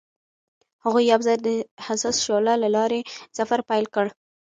[0.83, 1.47] هغوی یوځای د
[1.85, 2.99] حساس شعله له لارې
[3.37, 4.05] سفر پیل کړ.